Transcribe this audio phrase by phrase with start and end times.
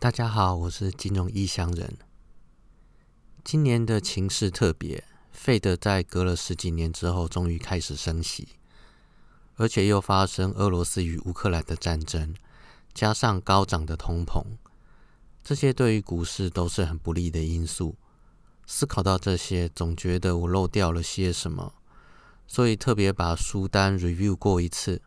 [0.00, 1.98] 大家好，我是金融异乡人。
[3.44, 8.48] 今年的情势特别，费德在隔了十几年之后，终于开始升息，
[9.56, 12.34] 而且又发生俄罗斯与乌克兰的战争，
[12.94, 14.42] 加上高涨的通膨，
[15.44, 17.94] 这些对于股市都是很不利的因素。
[18.66, 21.74] 思考到这些，总觉得我漏掉了些什么，
[22.46, 25.02] 所以特别把书单 review 过一次，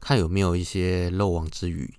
[0.00, 1.94] 看有没有一些漏网之鱼。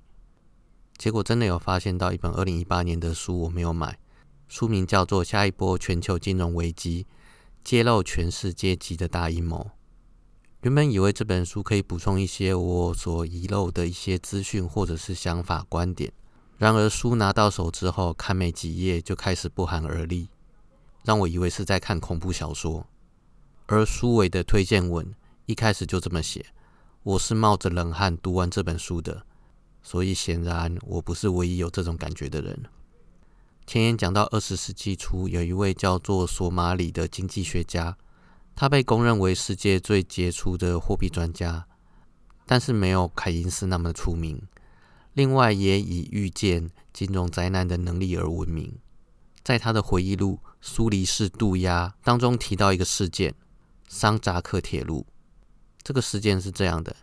[0.98, 4.00] 结果真的有发现到一本二零一八年的书，我没有买，
[4.48, 7.06] 书名叫做《下一波全球金融危机：
[7.64, 9.60] 揭露全世界级的大阴谋》。
[10.62, 16.12] 原本以为这本书可以补充一些我所遗漏的一些资讯或者是想法观点，
[16.58, 20.28] 然而书拿到手之后，看没几页就开始不寒而栗。
[21.04, 22.88] 让我以为是在看恐怖小说，
[23.68, 25.14] 而书尾的推荐文
[25.46, 26.48] 一开始就这么写
[27.04, 29.26] ：“我是冒着冷汗读完这本书的。”
[29.88, 32.66] 所以显然我不是唯一有这种感觉的人。
[33.66, 37.96] 前言讲到二十世纪初，有一位叫做索马里的经济学家，
[38.54, 41.68] 他被公认为世界最杰出的货币专家，
[42.46, 44.42] 但是没有凯因斯那么出名。
[45.14, 48.78] 另外，也以预见金融灾难的能力而闻名。
[49.42, 53.34] 在他的回忆录《苏黎世渡鸦》当中提到一个事件——
[53.88, 55.08] 桑扎克铁路。
[55.82, 56.94] 这个事件是这样的：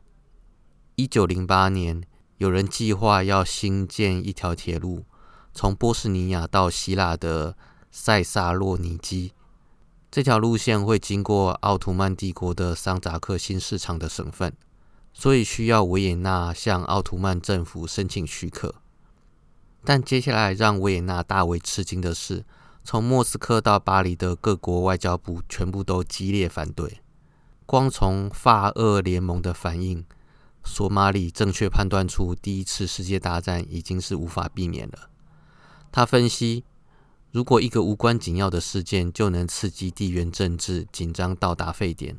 [0.96, 2.02] 一九零八年，
[2.38, 5.04] 有人计划要新建一条铁路，
[5.52, 7.56] 从波斯尼亚到希腊的
[7.90, 9.32] 塞萨洛尼基。
[10.10, 14.52] 这条路线会经过奥图曼帝国的桑扎克新市场的省份，
[15.12, 18.74] 所以需要维也纳向奥图曼政府申请许可。
[19.84, 22.44] 但接下来让维也纳大为吃惊的是，
[22.84, 27.00] 从莫斯科到巴黎的各国外交部全部都激烈反对。
[27.66, 30.04] 光从法俄联盟的反应，
[30.64, 35.10] 索马里正确判断出第一次世界大战已经是无法避免了。
[35.92, 36.64] 他分析，
[37.30, 42.18] 如果一个无关紧要的事件就能刺激地缘政治紧张到达沸点，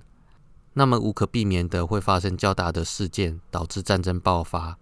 [0.73, 4.77] 那么无可避免的会发生较大的事件，导致战争爆发。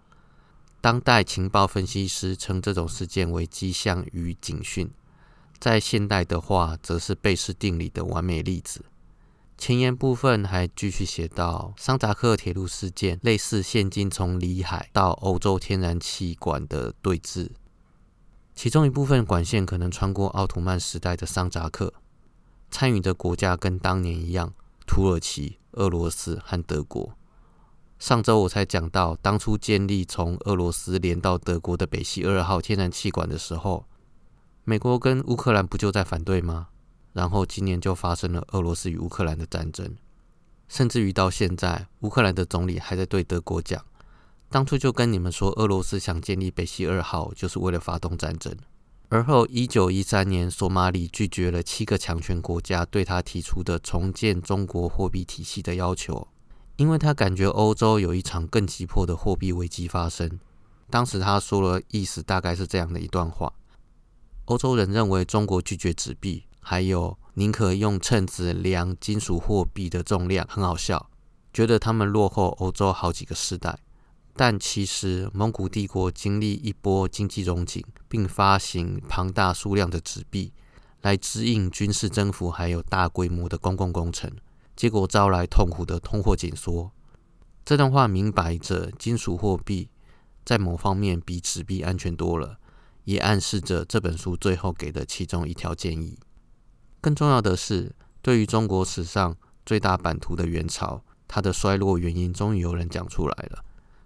[0.82, 4.92] 当代情报分析师称这种事件为迹象与警讯，
[5.58, 8.84] 在现代的话，则是贝氏定理的完美例子。
[9.58, 17.52] 前言部分还继续写到，桑扎克铁路事件类似现今从里海到欧洲天然气管的对峙，
[18.54, 21.94] 其中一部分管线可能穿过奥图曼时代的桑扎克，
[22.70, 24.54] 参与的国家跟当年一样，
[24.86, 27.14] 土耳其、俄罗斯和德国。
[28.00, 33.86] 上周我才讲到，当初建立从俄罗斯连到德国的北溪二号天然气管的时候，
[34.66, 36.68] 美国跟乌克兰不就在反对吗？
[37.14, 39.96] 然后今年就发生了俄罗斯与乌克兰的战争，
[40.68, 43.86] 甚至于到现在，乌克兰的总理还在对德国讲，
[44.50, 48.56] 当初就跟你们说，俄罗斯想建立北溪二号就是为了发动战争。
[49.10, 56.28] 而后，一九一三年，索马里拒绝了七个强权国家对他提出的重建中国货币体系的要求。
[56.78, 60.40] 因为他感觉欧洲有一场更急迫的货币危机发生。
[60.90, 63.54] 当时他说了意思大概是这样的一段话：
[64.46, 71.10] 欧洲人认为中国拒绝纸币，还有宁可用秤子量金属货币的重量，很好笑，
[71.54, 73.78] 觉得他们落后欧洲好几个世代。
[74.36, 80.52] 但其实蒙古帝国经历一波经济融景，并发行庞大数量的纸币，
[81.02, 84.32] 来支应军事征服，还有大规模的公共工程。
[84.76, 86.92] 结果招来痛苦的通货紧缩。
[87.64, 89.88] 这段话明摆着，金属货币
[90.44, 92.58] 在某方面比纸币安全多了，
[93.04, 96.18] 也暗示着这本书最后给的其中一条建议。
[97.04, 103.62] 更重要的是，对于中国史上最大版图的元朝，它的衰落原因终于有人讲出来了。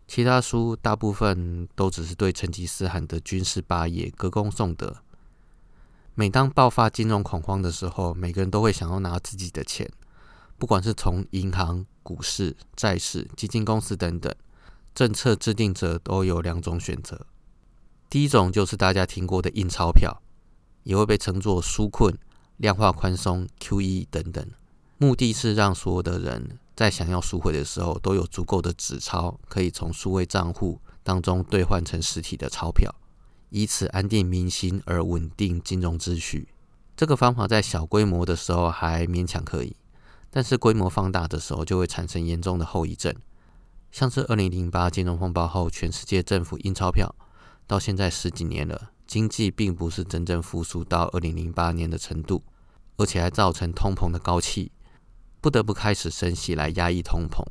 [0.07, 4.95] 其他书大部分都只是对成吉思汗的军事霸业歌功颂德。
[6.15, 9.87] 每当爆发金融恐慌的时候，每个人都会想要拿自己的钱。
[10.57, 14.33] 不管是从银行、股市、债市、基金公司等等，
[14.95, 17.27] 政策制定者都有两种选择。
[18.09, 20.19] 第一种就是大家听过的印钞票，
[20.81, 22.17] 也会被称作纾困、
[22.57, 24.45] 量化宽松、QE 等等，
[24.97, 32.93] 目的是让所有的人在想要赎回的时候，都有足够的纸钞可以从数位账户当中兑换成实体的钞票，
[33.49, 36.49] 以此安定民心而稳定金融秩序。
[36.95, 39.75] 这个方法在小规模的时候还勉强可以。
[40.29, 43.15] 但是规模放大的时候，就会产生严重的后遗症，
[43.91, 47.15] 像是二零零八金融风暴后，全世界政府印钞票，
[47.65, 52.43] 到现在十几年了，经济并不是真正复苏到二零零八年的程度，
[52.97, 54.71] 而且还造成通膨的高企，
[55.41, 57.43] 不得不开始升息来压抑通膨。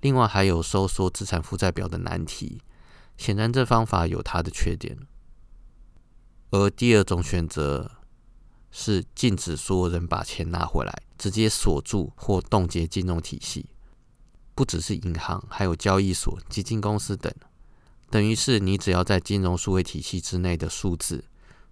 [0.00, 2.62] 另外还有收缩资产负债表的难题，
[3.18, 4.96] 显然这方法有它的缺点。
[6.50, 7.90] 而第二种选择
[8.70, 13.66] 是禁止所有人把钱拿回来，直接锁住或冻结金融体系。
[14.54, 17.30] 不只是银行，还有交易所、基金公司等。
[18.12, 21.24] 等于是你只要在金融数位体系之内的数字，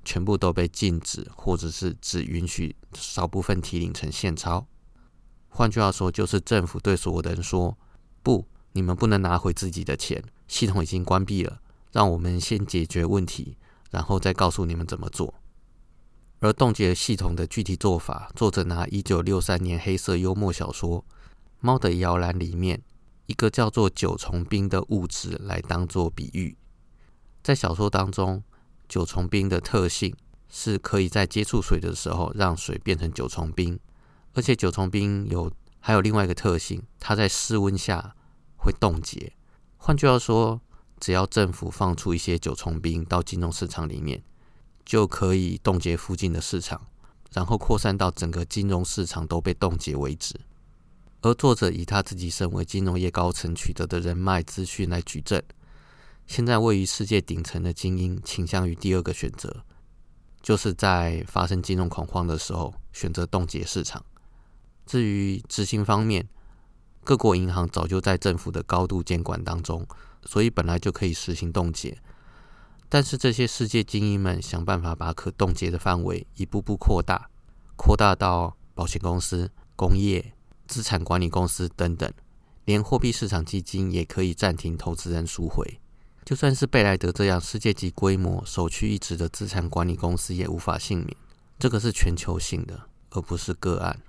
[0.06, 4.66] 全部都被禁止，或者是只允许少部分提领成现钞。
[5.50, 7.76] 换句话说，就是政府对所有的人说
[8.24, 11.60] ：“不，你们不能拿回自己的钱，系统已经关闭了，
[11.92, 13.58] 让我们先解决问题，
[13.90, 15.34] 然后再告诉你们怎么做。”
[16.40, 21.00] 而冻结系统的具体做法，作者拿一九六三年黑色幽默小说
[21.60, 22.80] 《猫的摇篮》里面。
[23.30, 26.56] 一个叫做九重冰的物质来当做比喻，
[27.44, 28.42] 在小说当中，
[28.88, 30.12] 九重冰的特性
[30.48, 33.78] 是可以在接触水的时候让水变成九重冰，
[34.34, 35.48] 而且九重冰有
[35.78, 38.16] 还有另外一个特性，它在室温下
[38.56, 39.32] 会冻结。
[39.76, 40.60] 换句话说，
[40.98, 44.24] 只要政府放出一些九重冰到金融市场里面，
[44.84, 46.88] 就可以冻结附近的市场，
[47.32, 50.34] 然后扩散到整个金融市场都被冻结为止。
[51.22, 55.42] 而作者以他自己身为金融业高层取得的人脉资讯来举证，
[56.26, 59.64] 现在位于世界顶层的精英倾向于第二个选择，
[60.40, 64.02] 就是在发生金融恐慌的时候选择冻结市场。
[64.86, 66.26] 至于执行方面，
[67.04, 69.86] 各国银行早就在政府的高度监管当中，
[70.24, 71.98] 所以本来就可以实行冻结。
[72.88, 77.28] 但是这些世界精英们想办法把可冻结的范围一步步扩大，
[77.76, 80.32] 扩大到保险公司、工业。
[80.70, 82.08] 资产管理公司等等，
[82.64, 85.80] 连货币市场基金也可以暂停投资人赎回。
[86.24, 91.16] 就算是贝莱德这样世界级规模、首屈一指的资产管理公司，也无法幸免。
[91.58, 94.00] 这个是全球性的，而不是个案。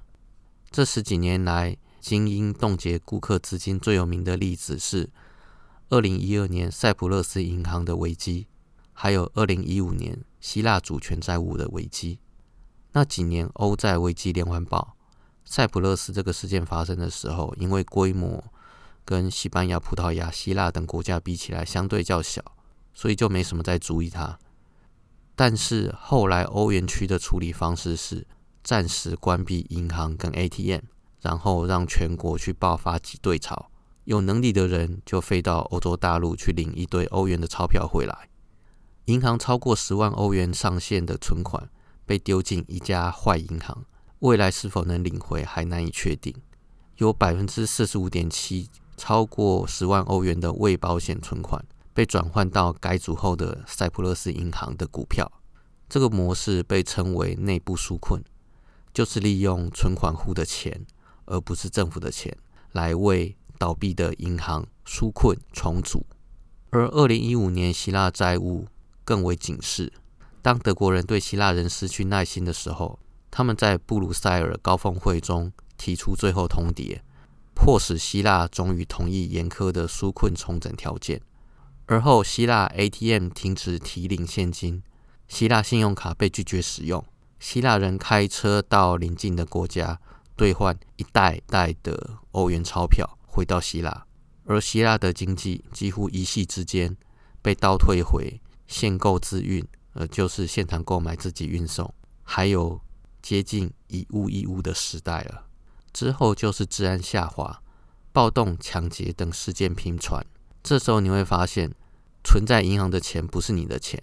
[0.70, 5.10] 这十几年来，精英冻结顾客资金最有名的例子是
[5.90, 8.46] 二零一二年塞浦路斯银行的危机，
[8.94, 12.20] 还有二零一五年希腊主权债务的危机。
[12.92, 14.96] 那几年欧债危机连环爆。
[15.52, 18.42] 塞浦路斯这个事件发生的时候，因为规模
[19.04, 22.42] 跟西班牙、葡萄牙、希腊等国家比起来相对较小，
[22.94, 24.40] 所以就没什么在注意它。
[25.36, 28.26] 但是后来欧元区的处理方式是
[28.64, 30.86] 暂时关闭银行跟 ATM，
[31.20, 33.70] 然后让全国去爆发挤兑潮，
[34.06, 38.30] 有能力的人就飞到欧洲大陆去领一堆欧元的钞票回来。
[39.08, 41.70] 银行超过十万欧元上限的存款
[42.06, 43.84] 被丢进一家坏银行。
[44.22, 46.32] 未来是否能领回还难以确定。
[46.98, 55.32] 有百分之四十五点七超过十万欧元的未保险存款被转换到改组后的塞浦路斯银行的股票。
[55.90, 58.24] 这个模式被称为内部纾困，
[58.94, 60.86] 就是利用存款户的钱，
[61.26, 62.38] 而不是政府的钱，
[62.74, 66.06] 来为倒闭的银行纾困重组。
[66.70, 68.68] 而二零一五年希腊债务
[69.04, 69.92] 更为警示。
[70.44, 73.00] 当德国人对希腊人失去耐心的时候。
[73.32, 77.00] 他们在布鲁塞尔高峰会中提出最后通牒，
[77.56, 81.22] 迫使希腊终于同意严苛的纾困重整条件。
[81.86, 84.84] 而后，希腊 ATM 停止提领现金，
[85.28, 87.04] 希腊信用卡被拒绝使用，
[87.40, 90.00] 希腊人开车到邻近的国家
[90.36, 94.06] 兑换一袋袋的欧元钞票回到希腊，
[94.46, 96.96] 而希腊的经济几乎一夕之间
[97.42, 102.80] 被倒退回限购自运，呃，就是现场购买自己运送，还有。
[103.22, 105.46] 接近以物易物的时代了。
[105.94, 107.62] 之后就是治安下滑、
[108.12, 110.26] 暴动、抢劫等事件频传。
[110.64, 111.74] 这时候你会发现，
[112.24, 114.02] 存在银行的钱不是你的钱。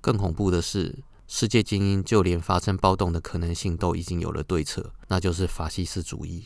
[0.00, 6.44] 更恐怖的是，世界精英就连发生暴动的可能性都已经有了对策，那就是法西斯主义。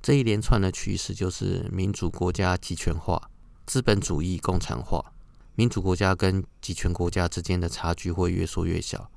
[0.00, 3.30] 这一连串的趋势就是民主国家集权化、
[3.66, 5.12] 资本主义共产化。
[5.54, 9.10] 民主国家跟集权国家之间的差距会越缩越小。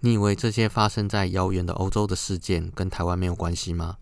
[0.00, 3.96] 你以为这些发生在遥远的欧洲的事件跟台湾没有关系吗？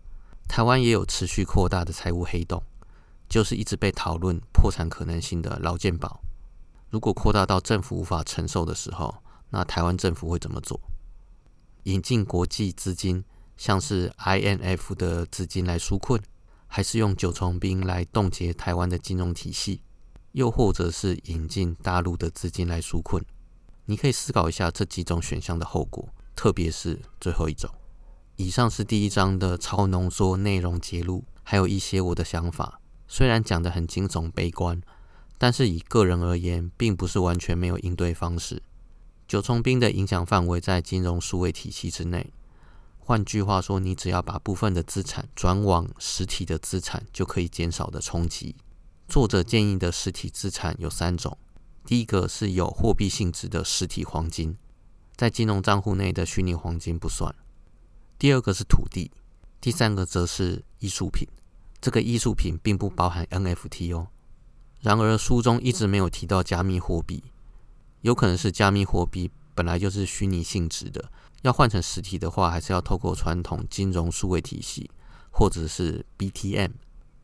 [0.47, 2.61] 台湾也有持续扩大的财务黑洞，
[3.27, 6.21] 就是一直被讨论破产可能性的劳健保。
[6.89, 9.15] 如果扩大到政府无法承受的时候，
[9.49, 10.79] 那台湾政府会怎么做？
[11.83, 13.23] 引进国际资金，
[13.57, 16.21] 像是 INF 的资金来纾困，
[16.67, 19.81] 还是用九重兵来冻结台湾的金融体系，
[20.33, 23.23] 又或者是引进大陆的资金来纾困？
[23.85, 27.69] 你可以思考一下这几种选项的后果，特别是最后一种。
[28.35, 32.81] 以上是第一章的超浓缩内容揭露，还有一些我的想法。
[33.07, 34.81] 虽然讲得很惊悚悲观，
[35.37, 38.63] 但是以个人而言，并不是完全没有应对方式。
[39.27, 42.33] 九重兵的影响范围在金融数位体系之内。
[42.97, 48.55] 换句话说，你只要把部分的资产转往实体的资产，就可以减少的冲击。
[49.07, 51.37] 作者建议的实体资产有三种。
[51.85, 54.57] 第一个是有货币性质的实体黄金，
[55.15, 57.33] 在金融账户内的虚拟黄金不算。
[58.17, 59.11] 第二个是土地，
[59.61, 61.27] 第三个则是艺术品。
[61.79, 64.07] 这个艺术品并不包含 NFT 哦。
[64.81, 67.23] 然而书中一直没有提到加密货币，
[68.01, 71.11] 有可能是加密货币本来就是虚拟性质的，
[71.43, 74.89] 要换成实体的话，还是要透过传统金融数位体系，
[75.29, 76.71] 或者是 BTM。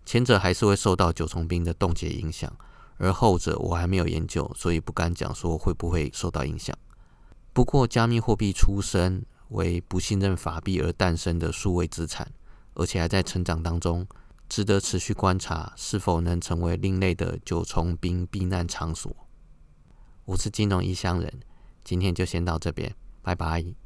[0.05, 2.51] 前者还是会受到九重冰的冻结影响，
[3.01, 6.77] 而后者我还没有研究，所以不敢讲说会不会受到影响。
[7.51, 12.31] 不过，加密货币出身为不信任法币而诞生的数位资产，
[12.75, 14.05] 而且还在成长当中，
[14.47, 19.11] 值得持续观察是否能成为另类的九重兵避难场所。
[20.25, 21.39] 我是金融异乡人，
[21.83, 23.81] 今天就先到这边，拜拜。